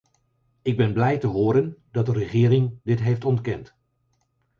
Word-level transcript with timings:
Ik 0.61 0.77
ben 0.77 0.93
blij 0.93 1.17
te 1.17 1.27
horen 1.27 1.77
dat 1.91 2.05
de 2.05 2.13
regering 2.13 2.79
dit 2.83 2.99
heeft 2.99 3.25
ontkend. 3.25 3.75